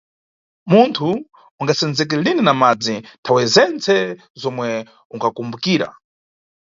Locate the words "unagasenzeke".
1.59-2.15